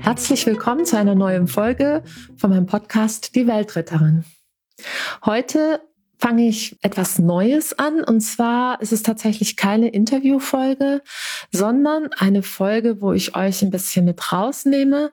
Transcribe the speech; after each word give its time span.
Herzlich 0.00 0.46
willkommen 0.46 0.84
zu 0.84 0.98
einer 0.98 1.14
neuen 1.14 1.46
Folge 1.46 2.02
von 2.36 2.50
meinem 2.50 2.66
Podcast 2.66 3.34
Die 3.34 3.46
Weltretterin. 3.46 4.24
Heute 5.24 5.80
fange 6.18 6.48
ich 6.48 6.76
etwas 6.82 7.18
Neues 7.18 7.78
an 7.78 8.02
und 8.04 8.20
zwar 8.20 8.80
ist 8.82 8.92
es 8.92 9.02
tatsächlich 9.02 9.56
keine 9.56 9.88
Interviewfolge, 9.88 11.02
sondern 11.50 12.10
eine 12.18 12.42
Folge, 12.42 13.00
wo 13.00 13.12
ich 13.12 13.36
euch 13.36 13.62
ein 13.62 13.70
bisschen 13.70 14.04
mit 14.04 14.32
rausnehme 14.32 15.12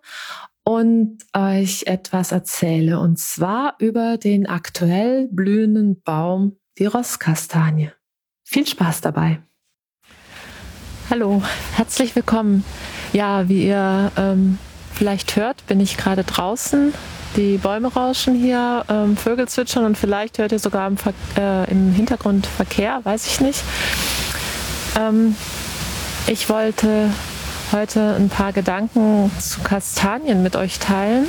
und 0.63 1.19
euch 1.33 1.83
etwas 1.87 2.31
erzähle 2.31 2.99
und 2.99 3.19
zwar 3.19 3.75
über 3.79 4.17
den 4.17 4.47
aktuell 4.47 5.27
blühenden 5.31 6.01
Baum, 6.01 6.57
die 6.77 6.85
Rosskastanie. 6.85 7.91
Viel 8.43 8.67
Spaß 8.67 9.01
dabei. 9.01 9.41
Hallo, 11.09 11.41
herzlich 11.75 12.15
willkommen 12.15 12.65
ja, 13.13 13.47
wie 13.49 13.67
ihr 13.67 14.11
ähm, 14.17 14.57
vielleicht 14.97 15.35
hört, 15.35 15.65
bin 15.67 15.79
ich 15.79 15.97
gerade 15.97 16.23
draußen. 16.23 16.93
Die 17.35 17.57
Bäume 17.57 17.93
rauschen 17.93 18.35
hier, 18.35 18.83
ähm, 18.89 19.15
Vögel 19.15 19.47
zwitschern 19.47 19.85
und 19.85 19.97
vielleicht 19.97 20.39
hört 20.39 20.51
ihr 20.51 20.59
sogar 20.59 20.87
im, 20.87 20.97
Ver 20.97 21.13
äh, 21.37 21.69
im 21.69 21.93
Hintergrund 21.93 22.47
Verkehr, 22.47 23.01
weiß 23.03 23.27
ich 23.27 23.39
nicht. 23.39 23.61
Ähm, 24.97 25.35
ich 26.25 26.49
wollte 26.49 27.11
heute 27.71 28.15
ein 28.15 28.29
paar 28.29 28.53
Gedanken 28.53 29.31
zu 29.39 29.61
Kastanien 29.61 30.41
mit 30.41 30.55
euch 30.55 30.79
teilen. 30.79 31.27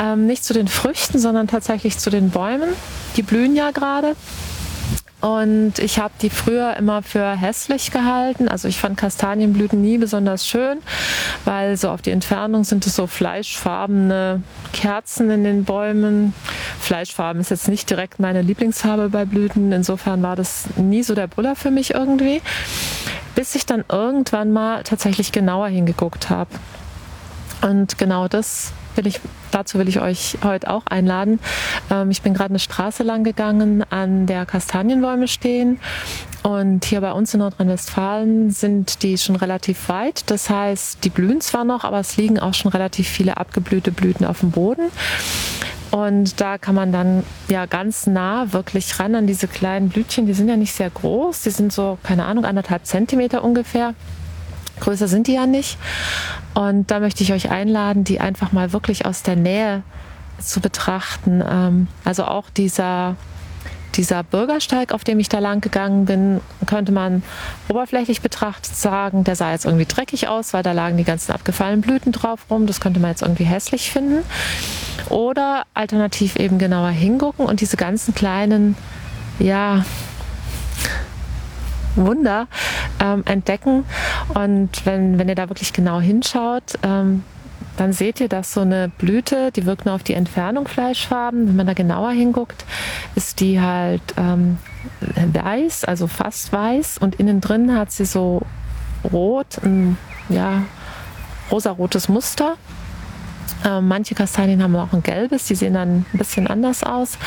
Ähm, 0.00 0.26
nicht 0.26 0.44
zu 0.44 0.54
den 0.54 0.68
Früchten, 0.68 1.18
sondern 1.18 1.48
tatsächlich 1.48 1.98
zu 1.98 2.10
den 2.10 2.30
Bäumen. 2.30 2.70
Die 3.16 3.22
blühen 3.22 3.56
ja 3.56 3.72
gerade. 3.72 4.14
Und 5.22 5.78
ich 5.78 6.00
habe 6.00 6.12
die 6.20 6.30
früher 6.30 6.76
immer 6.76 7.00
für 7.00 7.30
hässlich 7.30 7.92
gehalten. 7.92 8.48
Also 8.48 8.66
ich 8.66 8.76
fand 8.78 8.96
Kastanienblüten 8.96 9.80
nie 9.80 9.96
besonders 9.96 10.48
schön, 10.48 10.78
weil 11.44 11.76
so 11.76 11.90
auf 11.90 12.02
die 12.02 12.10
Entfernung 12.10 12.64
sind 12.64 12.84
es 12.86 12.96
so 12.96 13.06
fleischfarbene 13.06 14.42
Kerzen 14.72 15.30
in 15.30 15.44
den 15.44 15.62
Bäumen. 15.62 16.34
Fleischfarben 16.80 17.40
ist 17.40 17.50
jetzt 17.52 17.68
nicht 17.68 17.88
direkt 17.88 18.18
meine 18.18 18.42
Lieblingsfarbe 18.42 19.10
bei 19.10 19.24
Blüten. 19.24 19.70
Insofern 19.70 20.24
war 20.24 20.34
das 20.34 20.64
nie 20.76 21.04
so 21.04 21.14
der 21.14 21.28
Brüller 21.28 21.54
für 21.54 21.70
mich 21.70 21.94
irgendwie. 21.94 22.42
Bis 23.36 23.54
ich 23.54 23.64
dann 23.64 23.84
irgendwann 23.88 24.52
mal 24.52 24.82
tatsächlich 24.82 25.30
genauer 25.30 25.68
hingeguckt 25.68 26.30
habe. 26.30 26.50
Und 27.62 27.96
genau 27.96 28.28
das 28.28 28.72
will 28.96 29.06
ich, 29.06 29.20
dazu 29.50 29.78
will 29.78 29.88
ich 29.88 30.00
euch 30.00 30.38
heute 30.42 30.68
auch 30.68 30.86
einladen. 30.86 31.38
Ähm, 31.90 32.10
ich 32.10 32.22
bin 32.22 32.34
gerade 32.34 32.50
eine 32.50 32.58
Straße 32.58 33.02
lang 33.02 33.24
gegangen, 33.24 33.84
an 33.90 34.26
der 34.26 34.46
Kastanienbäume 34.46 35.28
stehen. 35.28 35.78
Und 36.42 36.84
hier 36.84 37.00
bei 37.00 37.12
uns 37.12 37.32
in 37.34 37.40
Nordrhein-Westfalen 37.40 38.50
sind 38.50 39.02
die 39.04 39.16
schon 39.16 39.36
relativ 39.36 39.88
weit. 39.88 40.28
Das 40.30 40.50
heißt, 40.50 41.04
die 41.04 41.10
blühen 41.10 41.40
zwar 41.40 41.64
noch, 41.64 41.84
aber 41.84 42.00
es 42.00 42.16
liegen 42.16 42.40
auch 42.40 42.54
schon 42.54 42.72
relativ 42.72 43.08
viele 43.08 43.36
abgeblühte 43.36 43.92
Blüten 43.92 44.26
auf 44.26 44.40
dem 44.40 44.50
Boden. 44.50 44.90
Und 45.92 46.40
da 46.40 46.58
kann 46.58 46.74
man 46.74 46.90
dann 46.90 47.22
ja 47.48 47.66
ganz 47.66 48.06
nah 48.06 48.52
wirklich 48.52 48.98
ran 48.98 49.14
an 49.14 49.26
diese 49.26 49.46
kleinen 49.46 49.90
Blütchen. 49.90 50.26
Die 50.26 50.32
sind 50.32 50.48
ja 50.48 50.56
nicht 50.56 50.72
sehr 50.72 50.90
groß. 50.90 51.42
Die 51.42 51.50
sind 51.50 51.72
so, 51.72 51.98
keine 52.02 52.24
Ahnung, 52.24 52.44
anderthalb 52.44 52.86
Zentimeter 52.86 53.44
ungefähr. 53.44 53.94
Größer 54.82 55.06
sind 55.06 55.28
die 55.28 55.34
ja 55.34 55.46
nicht. 55.46 55.78
Und 56.54 56.90
da 56.90 56.98
möchte 56.98 57.22
ich 57.22 57.32
euch 57.32 57.50
einladen, 57.50 58.02
die 58.02 58.20
einfach 58.20 58.50
mal 58.52 58.72
wirklich 58.72 59.06
aus 59.06 59.22
der 59.22 59.36
Nähe 59.36 59.82
zu 60.40 60.60
betrachten. 60.60 61.42
Ähm, 61.48 61.86
also 62.04 62.24
auch 62.24 62.50
dieser, 62.50 63.14
dieser 63.94 64.24
Bürgersteig, 64.24 64.92
auf 64.92 65.04
dem 65.04 65.20
ich 65.20 65.28
da 65.28 65.38
lang 65.38 65.60
gegangen 65.60 66.04
bin, 66.04 66.40
könnte 66.66 66.90
man 66.90 67.22
oberflächlich 67.68 68.22
betrachtet 68.22 68.74
sagen, 68.74 69.22
der 69.22 69.36
sah 69.36 69.52
jetzt 69.52 69.66
irgendwie 69.66 69.86
dreckig 69.86 70.26
aus, 70.26 70.52
weil 70.52 70.64
da 70.64 70.72
lagen 70.72 70.96
die 70.96 71.04
ganzen 71.04 71.30
abgefallenen 71.30 71.80
Blüten 71.80 72.10
drauf 72.10 72.46
rum. 72.50 72.66
Das 72.66 72.80
könnte 72.80 72.98
man 72.98 73.10
jetzt 73.10 73.22
irgendwie 73.22 73.44
hässlich 73.44 73.92
finden. 73.92 74.24
Oder 75.10 75.62
alternativ 75.74 76.34
eben 76.34 76.58
genauer 76.58 76.90
hingucken 76.90 77.46
und 77.46 77.60
diese 77.60 77.76
ganzen 77.76 78.14
kleinen, 78.14 78.76
ja, 79.38 79.84
Wunder 81.96 82.46
ähm, 83.00 83.22
entdecken. 83.26 83.84
Und 84.34 84.84
wenn, 84.84 85.18
wenn 85.18 85.28
ihr 85.28 85.34
da 85.34 85.48
wirklich 85.48 85.72
genau 85.72 86.00
hinschaut, 86.00 86.78
ähm, 86.82 87.22
dann 87.76 87.92
seht 87.92 88.20
ihr, 88.20 88.28
dass 88.28 88.52
so 88.52 88.60
eine 88.60 88.90
Blüte, 88.98 89.50
die 89.50 89.64
wirkt 89.64 89.86
nur 89.86 89.94
auf 89.94 90.02
die 90.02 90.14
Entfernung 90.14 90.68
fleischfarben. 90.68 91.48
Wenn 91.48 91.56
man 91.56 91.66
da 91.66 91.72
genauer 91.72 92.10
hinguckt, 92.10 92.64
ist 93.14 93.40
die 93.40 93.60
halt 93.60 94.02
ähm, 94.16 94.58
weiß, 95.00 95.84
also 95.84 96.06
fast 96.06 96.52
weiß. 96.52 96.98
Und 96.98 97.16
innen 97.16 97.40
drin 97.40 97.76
hat 97.76 97.90
sie 97.90 98.04
so 98.04 98.42
rot, 99.10 99.58
ein 99.64 99.96
ja, 100.28 100.62
rosarotes 101.50 102.08
Muster. 102.08 102.56
Äh, 103.64 103.80
manche 103.80 104.14
Kastanien 104.14 104.62
haben 104.62 104.74
auch 104.76 104.92
ein 104.92 105.02
gelbes, 105.02 105.46
die 105.46 105.54
sehen 105.54 105.74
dann 105.74 106.04
ein 106.12 106.18
bisschen 106.18 106.46
anders 106.46 106.82
aus. 106.82 107.18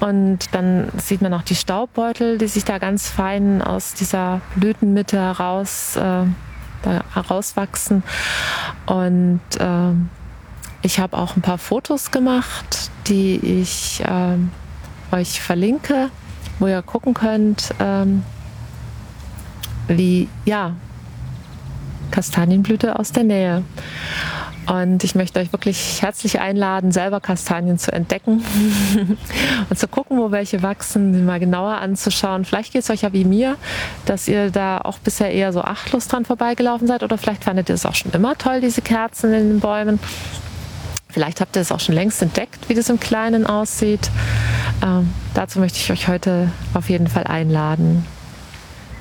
Und 0.00 0.38
dann 0.52 0.88
sieht 0.98 1.22
man 1.22 1.34
auch 1.34 1.42
die 1.42 1.54
Staubbeutel, 1.54 2.38
die 2.38 2.48
sich 2.48 2.64
da 2.64 2.78
ganz 2.78 3.10
fein 3.10 3.62
aus 3.62 3.94
dieser 3.94 4.40
Blütenmitte 4.56 5.18
heraus, 5.18 5.96
äh, 5.96 6.24
herauswachsen. 7.14 8.02
Und 8.86 9.40
äh, 9.58 9.92
ich 10.82 10.98
habe 10.98 11.16
auch 11.16 11.36
ein 11.36 11.42
paar 11.42 11.58
Fotos 11.58 12.10
gemacht, 12.10 12.90
die 13.06 13.36
ich 13.60 14.02
ähm, 14.06 14.50
euch 15.12 15.40
verlinke, 15.40 16.10
wo 16.58 16.66
ihr 16.66 16.82
gucken 16.82 17.14
könnt, 17.14 17.74
ähm, 17.78 18.24
wie 19.88 20.28
ja 20.44 20.74
Kastanienblüte 22.10 22.98
aus 22.98 23.12
der 23.12 23.24
Nähe. 23.24 23.64
Und 24.66 25.02
ich 25.02 25.14
möchte 25.14 25.40
euch 25.40 25.52
wirklich 25.52 26.02
herzlich 26.02 26.40
einladen, 26.40 26.92
selber 26.92 27.20
Kastanien 27.20 27.78
zu 27.78 27.92
entdecken 27.92 28.44
und 29.70 29.78
zu 29.78 29.88
gucken, 29.88 30.18
wo 30.18 30.30
welche 30.30 30.62
wachsen, 30.62 31.14
sie 31.14 31.20
mal 31.20 31.40
genauer 31.40 31.78
anzuschauen. 31.78 32.44
Vielleicht 32.44 32.72
geht 32.72 32.82
es 32.82 32.90
euch 32.90 33.02
ja 33.02 33.12
wie 33.12 33.24
mir, 33.24 33.56
dass 34.06 34.28
ihr 34.28 34.50
da 34.50 34.78
auch 34.78 34.98
bisher 34.98 35.32
eher 35.32 35.52
so 35.52 35.62
achtlos 35.62 36.06
dran 36.06 36.24
vorbeigelaufen 36.24 36.86
seid 36.86 37.02
oder 37.02 37.18
vielleicht 37.18 37.44
fandet 37.44 37.68
ihr 37.68 37.74
es 37.74 37.86
auch 37.86 37.94
schon 37.94 38.12
immer 38.12 38.38
toll, 38.38 38.60
diese 38.60 38.82
Kerzen 38.82 39.32
in 39.32 39.48
den 39.48 39.60
Bäumen. 39.60 39.98
Vielleicht 41.08 41.40
habt 41.40 41.56
ihr 41.56 41.62
es 41.62 41.72
auch 41.72 41.80
schon 41.80 41.94
längst 41.94 42.22
entdeckt, 42.22 42.68
wie 42.68 42.74
das 42.74 42.88
im 42.88 43.00
Kleinen 43.00 43.46
aussieht. 43.46 44.10
Ähm, 44.82 45.12
dazu 45.34 45.58
möchte 45.58 45.78
ich 45.78 45.90
euch 45.90 46.08
heute 46.08 46.50
auf 46.72 46.88
jeden 46.88 47.08
Fall 47.08 47.24
einladen. 47.24 48.06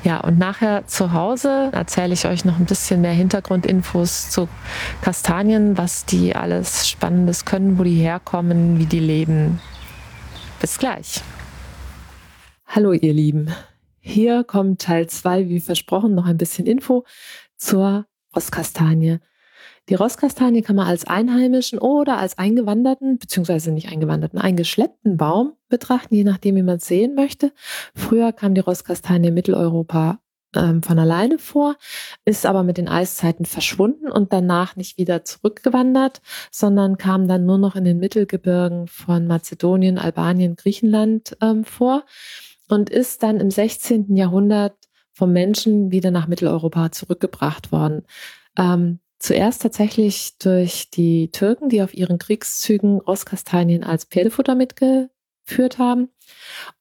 Ja, 0.04 0.20
und 0.22 0.40
nachher 0.40 0.88
zu 0.88 1.14
Hause 1.14 1.70
erzähle 1.74 2.14
ich 2.14 2.26
euch 2.26 2.44
noch 2.44 2.58
ein 2.58 2.66
bisschen 2.66 3.02
mehr 3.02 3.14
Hintergrundinfos 3.14 4.32
zu 4.32 4.50
Kastanien, 5.04 5.78
was 5.78 6.06
die 6.06 6.36
alles 6.36 6.90
Spannendes 6.90 7.46
können, 7.46 7.78
wo 7.78 7.84
die 7.84 7.96
herkommen, 7.96 8.80
wie 8.80 8.88
die 8.88 9.00
leben. 9.00 9.60
Bis 10.60 10.80
gleich. 10.80 11.22
Hallo 12.66 12.94
ihr 12.94 13.14
Lieben. 13.14 13.54
Hier 14.00 14.44
kommt 14.44 14.82
Teil 14.82 15.06
2, 15.06 15.50
wie 15.50 15.60
versprochen, 15.60 16.16
noch 16.16 16.26
ein 16.26 16.38
bisschen 16.38 16.66
Info 16.66 17.06
zur 17.58 18.08
Rosskastanie. 18.36 19.20
Die 19.90 19.96
Rosskastanie 19.96 20.62
kann 20.62 20.76
man 20.76 20.88
als 20.88 21.06
einheimischen 21.06 21.80
oder 21.80 22.18
als 22.18 22.38
eingewanderten, 22.38 23.18
beziehungsweise 23.18 23.72
nicht 23.72 23.92
eingewanderten, 23.92 24.40
eingeschleppten 24.40 25.18
Baum 25.18 25.54
betrachten, 25.70 26.16
je 26.16 26.24
nachdem, 26.24 26.56
wie 26.56 26.64
man 26.64 26.78
es 26.78 26.86
sehen 26.86 27.16
möchte. 27.16 27.52
Früher 27.96 28.32
kam 28.32 28.54
die 28.54 28.62
Rosskastanie 28.62 29.30
in 29.30 29.34
Mitteleuropa 29.34 30.20
ähm, 30.56 30.84
von 30.84 31.00
alleine 31.00 31.40
vor, 31.40 31.76
ist 32.26 32.46
aber 32.46 32.64
mit 32.64 32.78
den 32.78 32.88
Eiszeiten 32.88 33.46
verschwunden 33.46 34.09
und 34.09 34.34
danach 34.34 34.76
nicht 34.76 34.97
wieder 34.97 35.24
zurückgewandert, 35.24 36.22
sondern 36.52 36.97
kam 36.97 37.28
dann 37.28 37.46
nur 37.46 37.58
noch 37.58 37.76
in 37.76 37.84
den 37.84 38.00
Mittelgebirgen 38.00 38.88
von 38.88 39.28
Mazedonien, 39.28 39.97
Albanien, 39.97 40.56
Griechenland 40.56 41.38
ähm, 41.41 41.64
vor 41.64 42.03
und 42.68 42.90
ist 42.90 43.24
dann 43.24 43.40
im 43.40 43.52
16. 43.52 44.16
Jahrhundert 44.16 44.76
vom 45.14 45.34
Menschen 45.34 45.91
wieder 45.91 46.12
nach 46.12 46.28
Mitteleuropa 46.28 46.91
zurückgebracht 46.91 47.72
worden. 47.72 48.03
Ähm, 48.58 49.00
Zuerst 49.22 49.62
tatsächlich 49.62 50.40
durch 50.40 50.90
die 50.90 51.29
Türken, 51.29 51.70
die 51.70 51.84
auf 51.84 51.94
ihren 51.94 52.18
Kriegszügen 52.18 53.00
Rosskastanien 53.00 53.84
als 53.84 54.06
Pferdefutter 54.06 54.56
mitgeführt 54.56 55.78
haben. 55.78 56.09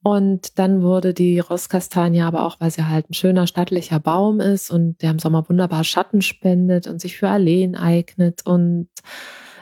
Und 0.03 0.59
dann 0.59 0.81
wurde 0.81 1.13
die 1.13 1.39
Rosskastanie 1.39 2.23
aber 2.23 2.47
auch, 2.47 2.59
weil 2.59 2.71
sie 2.71 2.87
halt 2.87 3.11
ein 3.11 3.15
schöner 3.15 3.47
stattlicher 3.47 4.01
Baum 4.01 4.41
ist 4.41 4.71
und 4.71 5.03
der 5.03 5.11
im 5.11 5.19
Sommer 5.19 5.47
wunderbar 5.51 5.85
Schatten 5.85 6.23
spendet 6.23 6.87
und 6.87 6.99
sich 6.99 7.19
für 7.19 7.29
Alleen 7.29 7.77
eignet 7.77 8.47
und 8.47 8.89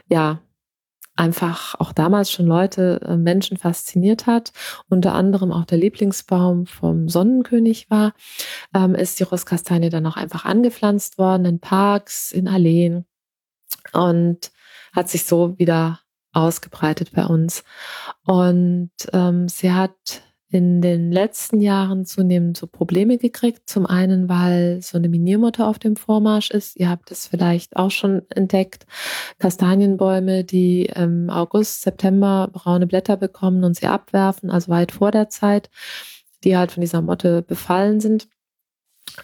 ja, 0.08 0.40
einfach 1.18 1.74
auch 1.78 1.92
damals 1.92 2.30
schon 2.30 2.46
Leute, 2.46 3.00
äh, 3.04 3.16
Menschen 3.16 3.56
fasziniert 3.56 4.26
hat, 4.26 4.52
unter 4.88 5.14
anderem 5.14 5.52
auch 5.52 5.64
der 5.64 5.78
Lieblingsbaum 5.78 6.66
vom 6.66 7.08
Sonnenkönig 7.08 7.90
war, 7.90 8.12
ähm, 8.74 8.94
ist 8.94 9.18
die 9.18 9.24
Rosskastanie 9.24 9.90
dann 9.90 10.06
auch 10.06 10.16
einfach 10.16 10.44
angepflanzt 10.44 11.18
worden 11.18 11.44
in 11.44 11.60
Parks, 11.60 12.32
in 12.32 12.48
Alleen 12.48 13.04
und 13.92 14.52
hat 14.92 15.08
sich 15.08 15.24
so 15.24 15.58
wieder 15.58 16.00
ausgebreitet 16.32 17.12
bei 17.12 17.26
uns. 17.26 17.64
Und 18.24 18.90
ähm, 19.12 19.48
sie 19.48 19.72
hat 19.72 20.22
in 20.50 20.80
den 20.80 21.12
letzten 21.12 21.60
Jahren 21.60 22.06
zunehmend 22.06 22.56
so 22.56 22.66
Probleme 22.66 23.18
gekriegt. 23.18 23.68
Zum 23.68 23.84
einen, 23.84 24.28
weil 24.28 24.80
so 24.82 24.96
eine 24.96 25.08
Miniermotte 25.08 25.66
auf 25.66 25.78
dem 25.78 25.96
Vormarsch 25.96 26.50
ist. 26.50 26.76
Ihr 26.76 26.88
habt 26.88 27.10
es 27.10 27.26
vielleicht 27.26 27.76
auch 27.76 27.90
schon 27.90 28.22
entdeckt. 28.30 28.86
Kastanienbäume, 29.38 30.44
die 30.44 30.86
im 30.86 31.28
August, 31.28 31.82
September 31.82 32.48
braune 32.52 32.86
Blätter 32.86 33.16
bekommen 33.16 33.62
und 33.64 33.76
sie 33.76 33.86
abwerfen, 33.86 34.50
also 34.50 34.70
weit 34.70 34.92
vor 34.92 35.10
der 35.10 35.28
Zeit, 35.28 35.68
die 36.44 36.56
halt 36.56 36.72
von 36.72 36.80
dieser 36.80 37.02
Motte 37.02 37.42
befallen 37.42 38.00
sind. 38.00 38.28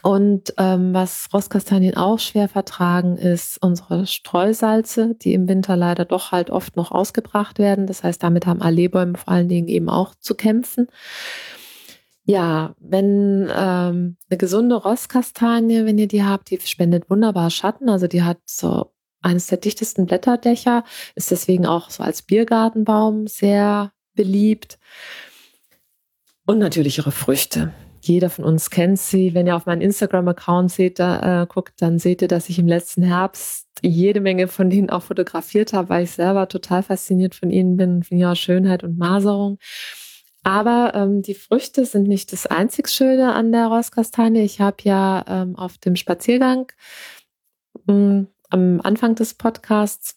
Und 0.02 0.54
ähm, 0.58 0.94
was 0.94 1.28
Rostkastanien 1.32 1.96
auch 1.96 2.18
schwer 2.18 2.48
vertragen, 2.48 3.16
ist 3.16 3.62
unsere 3.62 4.06
Streusalze, 4.06 5.14
die 5.14 5.34
im 5.34 5.48
Winter 5.48 5.76
leider 5.76 6.04
doch 6.04 6.32
halt 6.32 6.50
oft 6.50 6.76
noch 6.76 6.92
ausgebracht 6.92 7.58
werden. 7.58 7.86
Das 7.86 8.02
heißt, 8.02 8.22
damit 8.22 8.46
haben 8.46 8.62
Alleebäume 8.62 9.16
vor 9.16 9.32
allen 9.32 9.48
Dingen 9.48 9.68
eben 9.68 9.88
auch 9.88 10.14
zu 10.14 10.34
kämpfen. 10.34 10.88
Ja, 12.26 12.74
wenn 12.78 13.50
ähm, 13.54 14.16
eine 14.30 14.38
gesunde 14.38 14.76
Rostkastanie, 14.76 15.84
wenn 15.84 15.98
ihr 15.98 16.08
die 16.08 16.24
habt, 16.24 16.50
die 16.50 16.58
spendet 16.60 17.10
wunderbar 17.10 17.50
Schatten. 17.50 17.90
Also 17.90 18.06
die 18.06 18.22
hat 18.22 18.38
so 18.46 18.92
eines 19.20 19.46
der 19.46 19.58
dichtesten 19.58 20.06
Blätterdächer, 20.06 20.84
ist 21.14 21.30
deswegen 21.30 21.66
auch 21.66 21.90
so 21.90 22.02
als 22.02 22.22
Biergartenbaum 22.22 23.26
sehr 23.26 23.92
beliebt. 24.14 24.78
Und 26.46 26.58
natürlich 26.58 26.98
ihre 26.98 27.12
Früchte. 27.12 27.72
Jeder 28.06 28.28
von 28.28 28.44
uns 28.44 28.68
kennt 28.68 28.98
sie. 28.98 29.34
Wenn 29.34 29.46
ihr 29.46 29.56
auf 29.56 29.64
meinen 29.64 29.80
Instagram-Account 29.80 30.70
seht, 30.70 30.98
da, 30.98 31.42
äh, 31.42 31.46
guckt, 31.46 31.80
dann 31.80 31.98
seht 31.98 32.20
ihr, 32.20 32.28
dass 32.28 32.50
ich 32.50 32.58
im 32.58 32.66
letzten 32.68 33.02
Herbst 33.02 33.66
jede 33.82 34.20
Menge 34.20 34.46
von 34.48 34.68
denen 34.68 34.90
auch 34.90 35.02
fotografiert 35.02 35.72
habe, 35.72 35.88
weil 35.88 36.04
ich 36.04 36.10
selber 36.10 36.48
total 36.48 36.82
fasziniert 36.82 37.34
von 37.34 37.50
ihnen 37.50 37.76
bin, 37.76 38.02
von 38.02 38.18
ihrer 38.18 38.36
Schönheit 38.36 38.84
und 38.84 38.98
Maserung. 38.98 39.58
Aber 40.42 40.92
ähm, 40.94 41.22
die 41.22 41.34
Früchte 41.34 41.86
sind 41.86 42.06
nicht 42.06 42.32
das 42.32 42.46
einzig 42.46 42.88
Schöne 42.90 43.32
an 43.32 43.52
der 43.52 43.68
Rosskastanie. 43.68 44.42
Ich 44.42 44.60
habe 44.60 44.76
ja 44.82 45.24
ähm, 45.26 45.56
auf 45.56 45.78
dem 45.78 45.96
Spaziergang 45.96 46.70
mh, 47.86 47.94
mm, 47.94 48.28
am 48.50 48.80
Anfang 48.82 49.14
des 49.14 49.32
Podcasts 49.32 50.16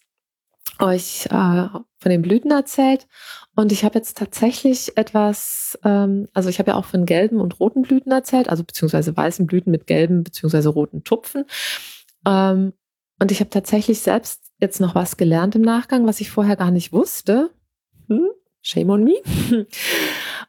euch 0.79 1.27
äh, 1.31 1.67
von 1.99 2.09
den 2.09 2.21
Blüten 2.21 2.51
erzählt. 2.51 3.07
Und 3.55 3.71
ich 3.71 3.83
habe 3.83 3.97
jetzt 3.97 4.17
tatsächlich 4.17 4.97
etwas, 4.97 5.77
ähm, 5.83 6.27
also 6.33 6.49
ich 6.49 6.59
habe 6.59 6.71
ja 6.71 6.77
auch 6.77 6.85
von 6.85 7.05
gelben 7.05 7.39
und 7.39 7.59
roten 7.59 7.81
Blüten 7.81 8.11
erzählt, 8.11 8.49
also 8.49 8.63
beziehungsweise 8.63 9.15
weißen 9.15 9.47
Blüten 9.47 9.71
mit 9.71 9.87
gelben 9.87 10.23
beziehungsweise 10.23 10.69
roten 10.69 11.03
Tupfen. 11.03 11.45
Ähm, 12.25 12.73
und 13.19 13.31
ich 13.31 13.39
habe 13.39 13.49
tatsächlich 13.49 13.99
selbst 13.99 14.51
jetzt 14.59 14.79
noch 14.79 14.95
was 14.95 15.17
gelernt 15.17 15.55
im 15.55 15.63
Nachgang, 15.63 16.05
was 16.05 16.21
ich 16.21 16.29
vorher 16.29 16.55
gar 16.55 16.71
nicht 16.71 16.93
wusste. 16.93 17.49
Hm? 18.07 18.29
Shame 18.61 18.89
on 18.89 19.03
me. 19.03 19.15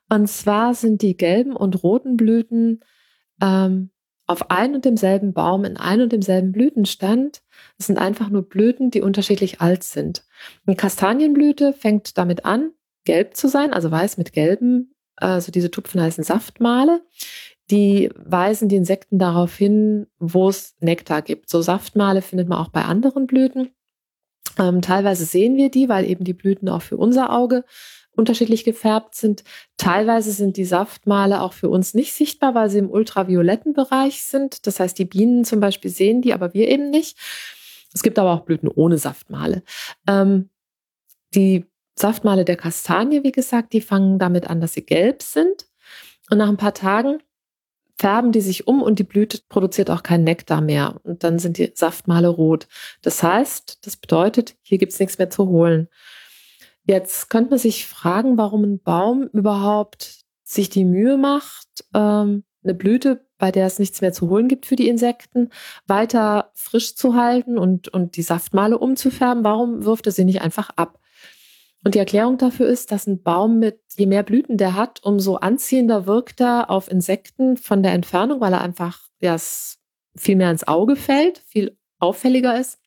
Und 0.08 0.28
zwar 0.28 0.74
sind 0.74 1.02
die 1.02 1.16
gelben 1.16 1.54
und 1.54 1.82
roten 1.82 2.16
Blüten 2.16 2.80
ähm, 3.42 3.90
auf 4.28 4.50
ein 4.50 4.74
und 4.74 4.84
demselben 4.84 5.32
Baum 5.32 5.64
in 5.64 5.76
ein 5.76 6.00
und 6.00 6.12
demselben 6.12 6.52
Blütenstand. 6.52 7.42
Es 7.78 7.86
sind 7.86 7.98
einfach 7.98 8.28
nur 8.28 8.42
Blüten, 8.42 8.90
die 8.90 9.00
unterschiedlich 9.00 9.60
alt 9.60 9.82
sind. 9.82 10.24
Eine 10.66 10.76
Kastanienblüte 10.76 11.72
fängt 11.72 12.18
damit 12.18 12.44
an, 12.44 12.70
gelb 13.04 13.36
zu 13.36 13.48
sein, 13.48 13.72
also 13.72 13.90
weiß 13.90 14.18
mit 14.18 14.32
gelben, 14.32 14.94
also 15.16 15.50
diese 15.50 15.70
Tupfen 15.70 16.00
heißen 16.00 16.22
Saftmale. 16.24 17.02
Die 17.70 18.10
weisen 18.14 18.68
die 18.68 18.76
Insekten 18.76 19.18
darauf 19.18 19.56
hin, 19.56 20.06
wo 20.18 20.48
es 20.48 20.76
Nektar 20.80 21.22
gibt. 21.22 21.50
So 21.50 21.60
Saftmale 21.60 22.22
findet 22.22 22.48
man 22.48 22.58
auch 22.58 22.68
bei 22.68 22.84
anderen 22.84 23.26
Blüten. 23.26 23.70
Ähm, 24.58 24.82
teilweise 24.82 25.24
sehen 25.24 25.56
wir 25.56 25.70
die, 25.70 25.88
weil 25.88 26.04
eben 26.08 26.24
die 26.24 26.34
Blüten 26.34 26.68
auch 26.68 26.82
für 26.82 26.96
unser 26.96 27.32
Auge 27.32 27.64
unterschiedlich 28.18 28.64
gefärbt 28.64 29.14
sind. 29.14 29.44
Teilweise 29.76 30.32
sind 30.32 30.56
die 30.56 30.64
Saftmale 30.64 31.40
auch 31.40 31.52
für 31.52 31.68
uns 31.68 31.94
nicht 31.94 32.12
sichtbar, 32.12 32.54
weil 32.54 32.68
sie 32.68 32.78
im 32.78 32.90
ultravioletten 32.90 33.72
Bereich 33.72 34.22
sind. 34.24 34.66
Das 34.66 34.80
heißt, 34.80 34.98
die 34.98 35.04
Bienen 35.04 35.44
zum 35.44 35.60
Beispiel 35.60 35.90
sehen 35.90 36.20
die, 36.20 36.34
aber 36.34 36.52
wir 36.52 36.68
eben 36.68 36.90
nicht. 36.90 37.16
Es 37.94 38.02
gibt 38.02 38.18
aber 38.18 38.32
auch 38.32 38.40
Blüten 38.40 38.68
ohne 38.68 38.98
Saftmale. 38.98 39.62
Ähm, 40.08 40.50
die 41.34 41.64
Saftmale 41.96 42.44
der 42.44 42.56
Kastanie, 42.56 43.22
wie 43.22 43.32
gesagt, 43.32 43.72
die 43.72 43.80
fangen 43.80 44.18
damit 44.18 44.50
an, 44.50 44.60
dass 44.60 44.74
sie 44.74 44.84
gelb 44.84 45.22
sind. 45.22 45.66
Und 46.30 46.38
nach 46.38 46.48
ein 46.48 46.56
paar 46.56 46.74
Tagen 46.74 47.22
färben 47.98 48.32
die 48.32 48.40
sich 48.40 48.66
um 48.66 48.82
und 48.82 48.98
die 48.98 49.04
Blüte 49.04 49.40
produziert 49.48 49.90
auch 49.90 50.02
keinen 50.02 50.24
Nektar 50.24 50.60
mehr. 50.60 51.00
Und 51.02 51.24
dann 51.24 51.38
sind 51.38 51.58
die 51.58 51.72
Saftmale 51.74 52.28
rot. 52.28 52.68
Das 53.02 53.22
heißt, 53.22 53.86
das 53.86 53.96
bedeutet, 53.96 54.56
hier 54.62 54.78
gibt 54.78 54.92
es 54.92 55.00
nichts 55.00 55.18
mehr 55.18 55.30
zu 55.30 55.48
holen. 55.48 55.88
Jetzt 56.88 57.28
könnte 57.28 57.50
man 57.50 57.58
sich 57.58 57.86
fragen, 57.86 58.38
warum 58.38 58.64
ein 58.64 58.80
Baum 58.80 59.28
überhaupt 59.34 60.24
sich 60.42 60.70
die 60.70 60.86
Mühe 60.86 61.18
macht, 61.18 61.84
ähm, 61.92 62.44
eine 62.64 62.72
Blüte, 62.72 63.26
bei 63.36 63.52
der 63.52 63.66
es 63.66 63.78
nichts 63.78 64.00
mehr 64.00 64.14
zu 64.14 64.30
holen 64.30 64.48
gibt 64.48 64.64
für 64.64 64.74
die 64.74 64.88
Insekten, 64.88 65.50
weiter 65.86 66.50
frisch 66.54 66.96
zu 66.96 67.14
halten 67.14 67.58
und, 67.58 67.88
und 67.88 68.16
die 68.16 68.22
Saftmale 68.22 68.78
umzufärben. 68.78 69.44
Warum 69.44 69.84
wirft 69.84 70.06
er 70.06 70.12
sie 70.12 70.24
nicht 70.24 70.40
einfach 70.40 70.70
ab? 70.76 70.98
Und 71.84 71.94
die 71.94 71.98
Erklärung 71.98 72.38
dafür 72.38 72.66
ist, 72.66 72.90
dass 72.90 73.06
ein 73.06 73.22
Baum 73.22 73.58
mit, 73.58 73.80
je 73.98 74.06
mehr 74.06 74.22
Blüten 74.22 74.56
der 74.56 74.74
hat, 74.74 75.02
umso 75.04 75.36
anziehender 75.36 76.06
wirkt 76.06 76.40
er 76.40 76.70
auf 76.70 76.90
Insekten 76.90 77.58
von 77.58 77.82
der 77.82 77.92
Entfernung, 77.92 78.40
weil 78.40 78.54
er 78.54 78.62
einfach 78.62 79.02
ja, 79.20 79.36
viel 80.16 80.36
mehr 80.36 80.50
ins 80.50 80.66
Auge 80.66 80.96
fällt, 80.96 81.42
viel 81.48 81.76
auffälliger 81.98 82.58
ist. 82.58 82.78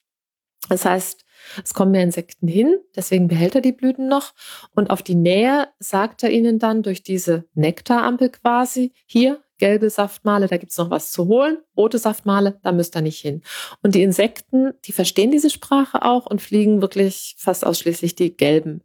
Das 0.69 0.85
heißt, 0.85 1.23
es 1.63 1.73
kommen 1.73 1.91
mehr 1.91 2.03
Insekten 2.03 2.47
hin, 2.47 2.77
deswegen 2.95 3.27
behält 3.27 3.55
er 3.55 3.61
die 3.61 3.71
Blüten 3.71 4.07
noch. 4.07 4.33
Und 4.75 4.89
auf 4.89 5.03
die 5.03 5.15
Nähe 5.15 5.67
sagt 5.79 6.23
er 6.23 6.31
ihnen 6.31 6.59
dann 6.59 6.83
durch 6.83 7.03
diese 7.03 7.45
Nektarampel 7.53 8.29
quasi, 8.29 8.93
hier, 9.05 9.41
gelbe 9.57 9.89
Saftmale, 9.89 10.47
da 10.47 10.57
gibt 10.57 10.71
es 10.71 10.77
noch 10.77 10.89
was 10.89 11.11
zu 11.11 11.27
holen, 11.27 11.59
rote 11.77 11.99
Saftmale, 11.99 12.59
da 12.63 12.71
müsst 12.71 12.95
ihr 12.97 13.01
nicht 13.01 13.19
hin. 13.19 13.43
Und 13.83 13.93
die 13.93 14.01
Insekten, 14.01 14.73
die 14.85 14.91
verstehen 14.91 15.31
diese 15.31 15.51
Sprache 15.51 16.03
auch 16.03 16.25
und 16.25 16.41
fliegen 16.41 16.81
wirklich 16.81 17.35
fast 17.37 17.65
ausschließlich 17.65 18.15
die 18.15 18.35
gelben 18.35 18.81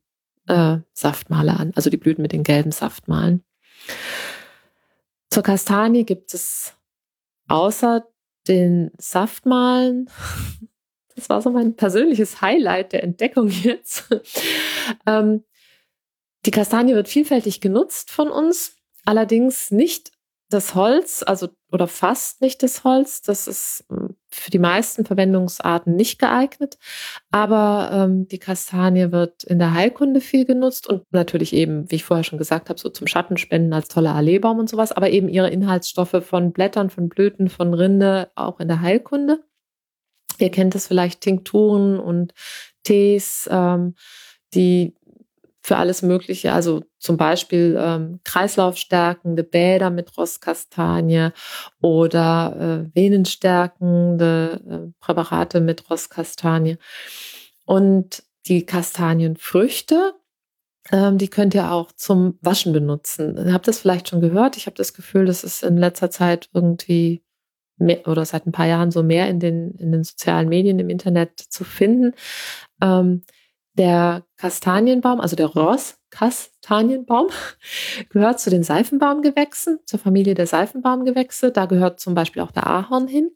äh, 0.48 0.78
Saftmale 0.92 1.54
an, 1.58 1.72
also 1.74 1.88
die 1.88 1.96
Blüten 1.96 2.22
mit 2.22 2.32
den 2.32 2.42
gelben 2.42 2.72
Saftmalen. 2.72 3.42
Zur 5.30 5.42
Kastanie 5.42 6.04
gibt 6.04 6.34
es 6.34 6.74
außer 7.48 8.06
den 8.48 8.90
Saftmalen 8.98 10.08
das 11.16 11.28
war 11.28 11.42
so 11.42 11.50
mein 11.50 11.74
persönliches 11.74 12.40
Highlight 12.40 12.92
der 12.92 13.02
Entdeckung 13.02 13.48
jetzt. 13.48 14.04
ähm, 15.06 15.42
die 16.44 16.50
Kastanie 16.52 16.94
wird 16.94 17.08
vielfältig 17.08 17.60
genutzt 17.60 18.10
von 18.10 18.28
uns, 18.28 18.76
allerdings 19.04 19.70
nicht 19.70 20.12
das 20.48 20.76
Holz, 20.76 21.24
also 21.26 21.48
oder 21.72 21.88
fast 21.88 22.40
nicht 22.40 22.62
das 22.62 22.84
Holz. 22.84 23.22
Das 23.22 23.48
ist 23.48 23.84
hm, 23.88 24.14
für 24.28 24.50
die 24.50 24.58
meisten 24.58 25.04
Verwendungsarten 25.04 25.96
nicht 25.96 26.18
geeignet. 26.20 26.78
Aber 27.30 27.90
ähm, 27.92 28.28
die 28.28 28.38
Kastanie 28.38 29.10
wird 29.10 29.42
in 29.42 29.58
der 29.58 29.74
Heilkunde 29.74 30.20
viel 30.20 30.44
genutzt 30.44 30.86
und 30.86 31.02
natürlich 31.10 31.52
eben, 31.52 31.90
wie 31.90 31.96
ich 31.96 32.04
vorher 32.04 32.24
schon 32.24 32.38
gesagt 32.38 32.68
habe, 32.68 32.78
so 32.78 32.90
zum 32.90 33.06
Schattenspenden 33.06 33.72
als 33.72 33.88
toller 33.88 34.14
Alleebaum 34.14 34.58
und 34.60 34.70
sowas, 34.70 34.92
aber 34.92 35.10
eben 35.10 35.28
ihre 35.28 35.50
Inhaltsstoffe 35.50 36.22
von 36.24 36.52
Blättern, 36.52 36.90
von 36.90 37.08
Blüten, 37.08 37.48
von 37.48 37.74
Rinde 37.74 38.30
auch 38.36 38.60
in 38.60 38.68
der 38.68 38.82
Heilkunde. 38.82 39.42
Ihr 40.40 40.50
kennt 40.50 40.74
es 40.74 40.86
vielleicht 40.86 41.20
Tinkturen 41.20 41.98
und 41.98 42.34
Tees, 42.82 43.48
ähm, 43.50 43.94
die 44.54 44.94
für 45.66 45.76
alles 45.78 46.02
Mögliche, 46.02 46.52
also 46.52 46.84
zum 47.00 47.16
Beispiel 47.16 47.76
ähm, 47.76 48.20
kreislaufstärkende 48.22 49.42
Bäder 49.42 49.90
mit 49.90 50.16
Rosskastanie 50.16 51.30
oder 51.82 52.86
äh, 52.86 52.96
venenstärkende 52.96 54.60
äh, 54.64 54.92
Präparate 55.00 55.60
mit 55.60 55.90
Rosskastanie. 55.90 56.78
Und 57.64 58.22
die 58.46 58.64
Kastanienfrüchte, 58.64 60.14
ähm, 60.92 61.18
die 61.18 61.28
könnt 61.28 61.52
ihr 61.52 61.72
auch 61.72 61.90
zum 61.90 62.38
Waschen 62.42 62.72
benutzen. 62.72 63.36
Ihr 63.36 63.52
habt 63.52 63.66
das 63.66 63.80
vielleicht 63.80 64.08
schon 64.08 64.20
gehört. 64.20 64.56
Ich 64.56 64.66
habe 64.66 64.76
das 64.76 64.94
Gefühl, 64.94 65.26
das 65.26 65.42
ist 65.42 65.64
in 65.64 65.76
letzter 65.76 66.12
Zeit 66.12 66.48
irgendwie 66.54 67.24
mehr, 67.78 68.06
oder 68.08 68.24
seit 68.24 68.46
ein 68.46 68.52
paar 68.52 68.66
Jahren 68.66 68.90
so 68.90 69.02
mehr 69.02 69.28
in 69.28 69.40
den, 69.40 69.72
in 69.72 69.92
den 69.92 70.04
sozialen 70.04 70.48
Medien, 70.48 70.78
im 70.78 70.88
Internet 70.88 71.38
zu 71.38 71.64
finden. 71.64 72.12
Ähm, 72.80 73.22
der 73.74 74.24
Kastanienbaum, 74.38 75.20
also 75.20 75.36
der 75.36 75.46
Ross-Kastanienbaum, 75.46 77.28
gehört 78.08 78.40
zu 78.40 78.50
den 78.50 78.62
Seifenbaumgewächsen, 78.62 79.80
zur 79.84 79.98
Familie 79.98 80.34
der 80.34 80.46
Seifenbaumgewächse. 80.46 81.52
Da 81.52 81.66
gehört 81.66 82.00
zum 82.00 82.14
Beispiel 82.14 82.42
auch 82.42 82.52
der 82.52 82.66
Ahorn 82.66 83.06
hin. 83.06 83.30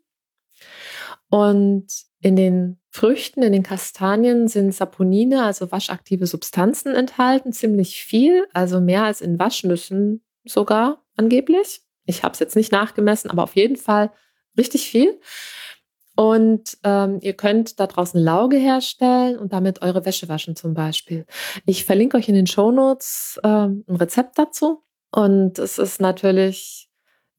Und 1.29 1.87
in 2.21 2.37
den 2.37 2.81
Früchten, 2.91 3.43
in 3.43 3.53
den 3.53 3.63
Kastanien 3.63 4.49
sind 4.49 4.75
Saponine, 4.75 5.45
also 5.45 5.71
waschaktive 5.71 6.27
Substanzen 6.27 6.95
enthalten, 6.95 7.53
ziemlich 7.53 8.03
viel, 8.03 8.47
also 8.53 8.81
mehr 8.81 9.05
als 9.05 9.21
in 9.21 9.39
Waschnüssen 9.39 10.25
sogar 10.45 11.05
angeblich. 11.17 11.83
Ich 12.05 12.25
habe 12.25 12.33
es 12.33 12.41
jetzt 12.41 12.57
nicht 12.57 12.73
nachgemessen, 12.73 13.31
aber 13.31 13.45
auf 13.45 13.55
jeden 13.55 13.77
Fall 13.77 14.11
richtig 14.61 14.89
viel. 14.89 15.21
Und 16.17 16.77
ähm, 16.85 17.19
ihr 17.23 17.33
könnt 17.33 17.81
da 17.81 17.87
draußen 17.87 18.21
Lauge 18.21 18.59
herstellen 18.59 19.39
und 19.39 19.55
damit 19.55 19.81
eure 19.81 20.05
Wäsche 20.05 20.29
waschen 20.29 20.55
zum 20.55 20.75
Beispiel. 20.75 21.25
Ich 21.65 21.85
verlinke 21.87 22.19
euch 22.19 22.29
in 22.29 22.35
den 22.35 22.47
Show 22.47 22.71
Notes 22.71 23.41
ähm, 23.43 23.85
ein 23.89 23.97
Rezept 23.97 24.39
dazu. 24.39 24.83
Und 25.13 25.59
es 25.59 25.79
ist 25.79 26.01
natürlich, 26.01 26.91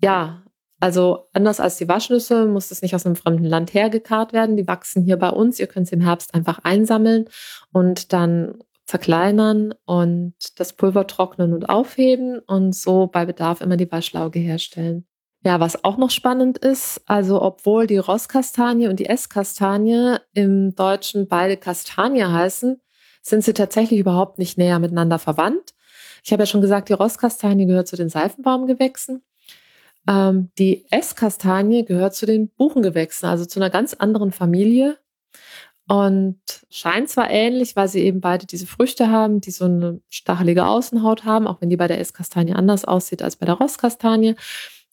ja, 0.01 0.43
also 0.79 1.27
anders 1.31 1.59
als 1.59 1.77
die 1.77 1.87
Waschnüsse 1.87 2.47
muss 2.47 2.71
es 2.71 2.81
nicht 2.81 2.95
aus 2.95 3.05
einem 3.05 3.15
fremden 3.15 3.45
Land 3.45 3.73
hergekarrt 3.75 4.33
werden. 4.33 4.57
Die 4.57 4.67
wachsen 4.67 5.03
hier 5.03 5.17
bei 5.17 5.29
uns. 5.29 5.59
Ihr 5.59 5.67
könnt 5.67 5.87
sie 5.87 5.95
im 5.95 6.01
Herbst 6.01 6.33
einfach 6.33 6.59
einsammeln 6.63 7.25
und 7.71 8.13
dann 8.13 8.57
zerkleinern 8.87 9.75
und 9.85 10.33
das 10.59 10.73
Pulver 10.73 11.05
trocknen 11.05 11.53
und 11.53 11.69
aufheben 11.69 12.39
und 12.39 12.75
so 12.75 13.07
bei 13.07 13.25
Bedarf 13.25 13.61
immer 13.61 13.77
die 13.77 13.91
Waschlauge 13.91 14.39
herstellen. 14.39 15.05
Ja, 15.43 15.60
was 15.60 15.83
auch 15.83 15.98
noch 15.98 16.12
spannend 16.12 16.60
ist, 16.60 17.01
also 17.07 17.41
obwohl 17.41 17.88
die 17.88 17.98
Rosskastanie 17.98 18.88
und 18.88 19.00
die 19.00 19.07
Esskastanie 19.07 20.17
im 20.33 20.75
Deutschen 20.75 21.27
beide 21.27 21.57
Kastanie 21.57 22.24
heißen, 22.24 22.79
sind 23.24 23.43
sie 23.43 23.53
tatsächlich 23.53 24.00
überhaupt 24.00 24.38
nicht 24.38 24.60
näher 24.60 24.77
miteinander 24.77 25.17
verwandt. 25.17 25.74
Ich 26.24 26.31
habe 26.31 26.43
ja 26.43 26.48
schon 26.48 26.62
gesagt, 26.62 26.89
die 26.89 26.93
Rosskastanie 26.93 27.65
gehört 27.65 27.88
zu 27.88 27.95
den 27.95 28.10
Seifenbaumgewächsen. 28.10 29.24
Ähm, 30.07 30.51
die 30.60 30.86
Esskastanie 30.91 31.86
gehört 31.86 32.13
zu 32.13 32.27
den 32.27 32.50
Buchengewächsen, 32.50 33.27
also 33.27 33.45
zu 33.45 33.60
einer 33.60 33.71
ganz 33.71 33.95
anderen 33.95 34.31
Familie. 34.31 34.98
Und 35.88 36.39
scheint 36.69 37.10
zwar 37.10 37.29
ähnlich, 37.31 37.75
weil 37.75 37.88
sie 37.88 38.01
eben 38.01 38.21
beide 38.21 38.45
diese 38.45 38.67
Früchte 38.67 39.10
haben, 39.10 39.41
die 39.41 39.51
so 39.51 39.65
eine 39.65 40.01
stachelige 40.10 40.65
Außenhaut 40.65 41.25
haben, 41.25 41.48
auch 41.48 41.62
wenn 41.62 41.69
die 41.69 41.77
bei 41.77 41.88
der 41.88 42.00
Esskastanie 42.00 42.53
anders 42.53 42.86
aussieht 42.86 43.24
als 43.24 43.36
bei 43.36 43.45
der 43.45 43.55
Rosskastanie. 43.55 44.36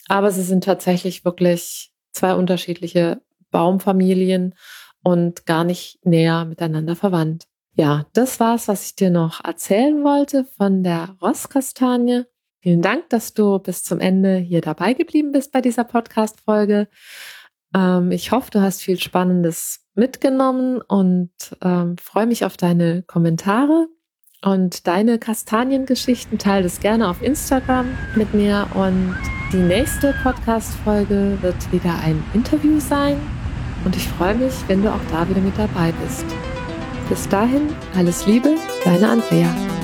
Aber 0.09 0.31
sie 0.31 0.43
sind 0.43 0.65
tatsächlich 0.65 1.25
wirklich 1.25 1.93
zwei 2.13 2.35
unterschiedliche 2.35 3.21
Baumfamilien 3.51 4.55
und 5.03 5.47
gar 5.47 5.65
nicht 5.65 6.05
näher 6.05 6.45
miteinander 6.45 6.97
verwandt. 6.97 7.45
Ja, 7.75 8.07
das 8.13 8.41
war's, 8.41 8.67
was 8.67 8.87
ich 8.87 8.97
dir 8.97 9.11
noch 9.11 9.45
erzählen 9.45 10.03
wollte 10.03 10.47
von 10.57 10.83
der 10.83 11.17
Rosskastanie. 11.23 12.25
Vielen 12.61 12.83
Dank, 12.83 13.09
dass 13.11 13.35
du 13.35 13.61
bis 13.61 13.85
zum 13.85 14.01
Ende 14.01 14.37
hier 14.37 14.61
dabei 14.61 14.95
geblieben 14.95 15.31
bist 15.31 15.53
bei 15.53 15.61
dieser 15.61 15.85
Podcast-Folge. 15.85 16.89
Ähm, 17.75 18.11
ich 18.11 18.33
hoffe, 18.33 18.51
du 18.51 18.61
hast 18.61 18.83
viel 18.83 18.99
Spannendes 18.99 19.87
mitgenommen 19.95 20.81
und 20.81 21.31
ähm, 21.63 21.97
freue 21.99 22.27
mich 22.27 22.45
auf 22.45 22.57
deine 22.57 23.05
Kommentare 23.05 23.87
und 24.45 24.87
deine 24.87 25.19
Kastaniengeschichten. 25.19 26.39
Teile 26.39 26.65
das 26.65 26.81
gerne 26.81 27.09
auf 27.09 27.23
Instagram 27.23 27.87
mit 28.15 28.35
mir 28.35 28.67
und 28.75 29.17
die 29.53 29.57
nächste 29.57 30.15
Podcast-Folge 30.23 31.39
wird 31.41 31.73
wieder 31.73 31.95
ein 32.05 32.23
Interview 32.35 32.79
sein 32.81 33.19
und 33.85 33.97
ich 33.97 34.07
freue 34.09 34.35
mich, 34.35 34.55
wenn 34.67 34.83
du 34.83 34.93
auch 34.93 35.01
da 35.11 35.29
wieder 35.29 35.41
mit 35.41 35.59
dabei 35.59 35.93
bist. 36.05 36.25
Bis 37.09 37.29
dahin, 37.29 37.69
alles 37.97 38.27
Liebe, 38.27 38.57
deine 38.85 39.09
Andrea. 39.09 39.78